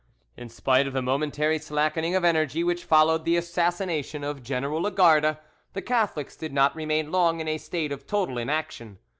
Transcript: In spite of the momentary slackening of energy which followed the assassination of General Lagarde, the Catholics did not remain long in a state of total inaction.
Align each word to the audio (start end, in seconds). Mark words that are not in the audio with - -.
In 0.35 0.49
spite 0.49 0.87
of 0.87 0.93
the 0.93 1.01
momentary 1.03 1.59
slackening 1.59 2.15
of 2.15 2.25
energy 2.25 2.63
which 2.63 2.85
followed 2.85 3.23
the 3.23 3.37
assassination 3.37 4.23
of 4.23 4.41
General 4.41 4.81
Lagarde, 4.81 5.37
the 5.73 5.81
Catholics 5.83 6.35
did 6.35 6.51
not 6.53 6.75
remain 6.75 7.11
long 7.11 7.39
in 7.39 7.47
a 7.47 7.59
state 7.59 7.91
of 7.91 8.07
total 8.07 8.39
inaction. 8.39 8.97